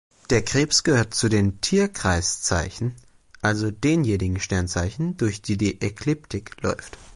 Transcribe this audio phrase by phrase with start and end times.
[0.31, 2.95] Der Krebs gehört zu den Tierkreiszeichen,
[3.43, 6.97] also denjenigen Sternzeichen, durch die die Ekliptik läuft.